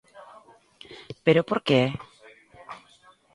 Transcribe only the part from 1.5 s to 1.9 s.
que é?